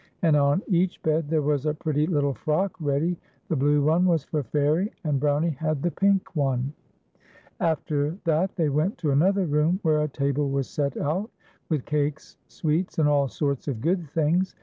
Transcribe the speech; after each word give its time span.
And 0.23 0.35
on 0.35 0.63
each 0.67 0.99
bed 1.03 1.29
there 1.29 1.43
was 1.43 1.67
a 1.67 1.75
pretty 1.75 2.07
little 2.07 2.33
frock 2.33 2.71
ready; 2.79 3.19
the 3.49 3.55
blue 3.55 3.83
one 3.83 4.07
was 4.07 4.23
for 4.23 4.41
Fairie, 4.41 4.91
and 5.03 5.19
Brownie 5.19 5.51
had 5.51 5.83
the 5.83 5.91
pink 5.91 6.35
one. 6.35 6.73
After 7.59 8.17
that 8.23 8.55
they 8.55 8.69
went 8.69 8.97
to 8.97 9.11
another 9.11 9.45
room 9.45 9.77
where 9.83 10.01
a 10.01 10.07
table 10.07 10.49
was 10.49 10.67
set 10.67 10.97
out 10.97 11.29
with 11.69 11.85
cakes, 11.85 12.37
sweets, 12.47 12.97
and 12.97 13.07
all 13.07 13.27
sorts 13.27 13.67
of 13.67 13.79
good 13.79 14.09
things. 14.09 14.55